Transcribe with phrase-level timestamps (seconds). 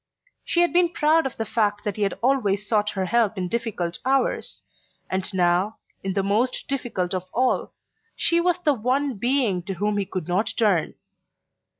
[0.43, 3.47] She had been proud of the fact that he had always sought her help in
[3.47, 4.63] difficult hours;
[5.11, 7.73] and now, in the most difficult of all,
[8.15, 10.95] she was the one being to whom he could not turn.